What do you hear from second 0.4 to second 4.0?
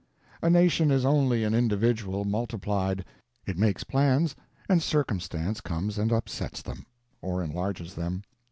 A nation is only an individual multiplied. It makes